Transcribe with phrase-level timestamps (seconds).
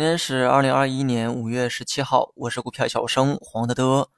[0.00, 4.08] 今天是二零二一年五月十七号，我是股票小生黄德德。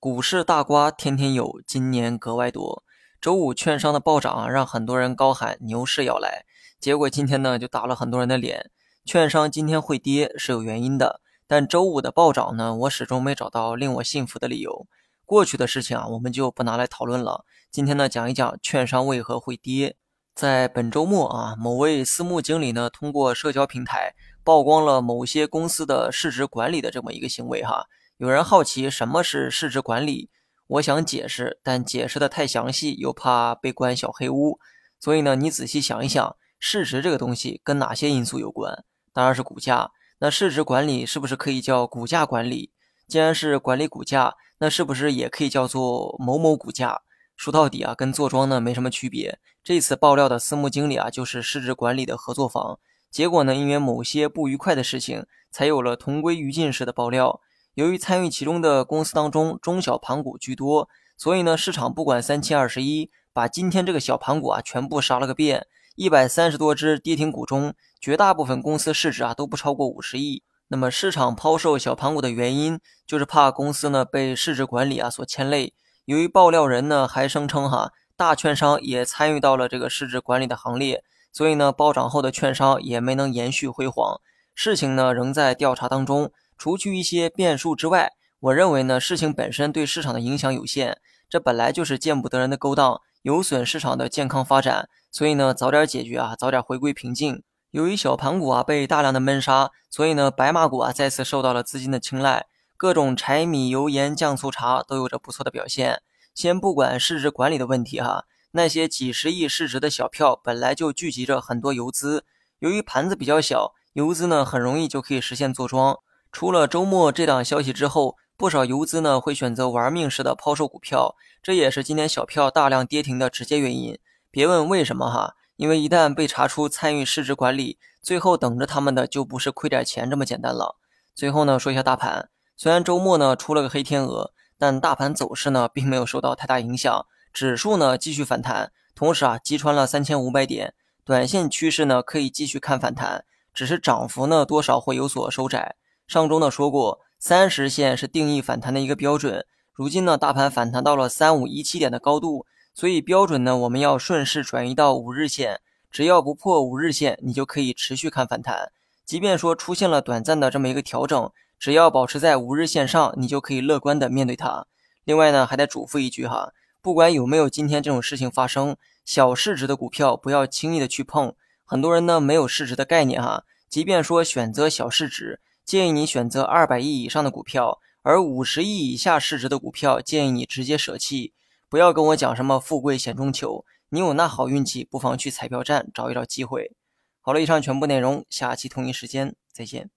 [0.00, 2.82] 股市大瓜天天有，今年格外多。
[3.20, 6.44] 周五券商的暴涨啊，让很多人高喊牛市要来，
[6.80, 8.72] 结果今天呢就打了很多人的脸。
[9.04, 14.88] 券商今天会跌是有原因的，但周五的暴涨呢，我始终没找到令我信服的理由。
[15.24, 17.44] 过去的事情啊，我们就不拿来讨论了。
[17.70, 19.94] 今天呢，讲一讲券商为何会跌。
[20.40, 27.84] 在本周末啊，某位私募经理呢，通过社交平台曝光了某些公司的市值管理的这么一个行为哈。
[28.16, 30.30] 有人好奇什么是市值管理，
[30.66, 34.58] 我想解释，但解释的太详细又怕被关小黑屋，
[34.98, 38.82] 所以呢，你仔细想一想，市值这个东西跟哪些因素有关？
[39.12, 39.90] 当然是股价。
[40.20, 42.72] 那市值管理是不是可以叫股价管理？
[43.06, 47.02] 既然是管理股价，那是不是也可以叫做某某股价？
[47.40, 49.38] 说到底啊，跟坐庄呢没什么区别。
[49.64, 52.78] 这次爆料的私募经理啊，就是市值管理的合作方。
[53.10, 57.40] 结果呢，因为某些不愉快的事情，才有了同归于尽式的爆料。
[57.72, 65.66] 由于参与其中的公司当中中小盘股居多，所以呢，市场不管三七二十一，把今天这个小盘股啊全部杀了个遍。
[65.96, 70.42] 一百三十多只跌停股中，绝大部分公司市值啊都不超过五十亿。
[70.68, 75.72] 那么市场抛售小盘股的原因，就是怕公司呢被市值管理啊所牵累。
[76.04, 84.20] 由于爆料人呢还声称哈大券商也参与到了这个市值管理的行列，所以呢暴涨后的券商也没能延续辉煌。
[84.54, 90.98] 事情呢仍在调查当中，除去一些变数之外，我认为呢事情本身对市场的影响有限。
[91.28, 97.42] 这本来就是见不得人的勾当，有损市场的健康发展，所以呢早点解决啊，早点回归平静。
[97.70, 102.46] 由于小盘股啊被大量的闷杀，所以呢白马股啊再次受到了资金的青睐。
[102.80, 106.00] 各种柴米油盐酱醋茶都有着不错的表现。
[106.34, 112.24] 先不管市值管理的问题哈，那些几十亿市值的小票本来就聚集着很多游资，
[112.60, 115.98] 由于盘子比较小，游资呢很容易就可以实现坐庄。
[116.32, 123.98] 出了周末这档消息之后，不少游资呢会选择玩命式的抛售股票，这也是今天小票大量跌停的直接原因。
[124.30, 130.78] 别问为什么哈，因为一旦被查出参与市值管理，最后等着他们的就不是亏点钱这么简单了。
[131.14, 132.30] 最后呢，说一下大盘。
[132.62, 145.76] 虽然周末呢出了个黑天鹅，但大盘走势呢并没有受到太大影响，指数呢继续反弹，同时啊击穿了三千五百点，短线趋势呢可以继续看反弹，只是涨幅呢多少会有所收窄。
[146.06, 152.44] 上周呢说过，三十线是定义反弹的一个标准，如今呢大盘反弹到了三五一七点的高度，
[152.74, 158.70] 所以标准呢我们要顺势转移到五日线，只要不破五日线，你就可以持续看反弹，
[159.06, 161.32] 即便说出现了短暂的这么一个调整。
[161.60, 164.66] 只要保持在五日线上，你就可以乐观的面对它。
[165.04, 171.34] 另外呢，还得嘱咐一句哈，不管有没有今天这种事情发生，小市值的股票不要轻易的去碰。
[171.66, 181.34] 很多人呢没有市值的概念哈，即便说选择小市值，建议你选择二百亿以上的股票，而五十亿以下市值的股票，建议你直接舍弃。
[181.68, 186.72] 不要跟我讲什么富贵险中求，你有那好运气，不妨去彩票站找一找机会。
[187.20, 189.90] 好了，以上全部内容，下期同一时间再见。